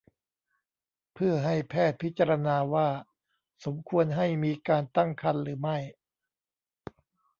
[1.13, 2.87] เพื่อให้แพทย์พิจารณาว่า
[3.65, 5.77] สมควรให้มีการตั้งครรภ์หรือไม่